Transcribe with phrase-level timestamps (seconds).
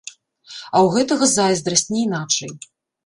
[0.75, 2.51] А ў гэтага зайздрасць, не іначай.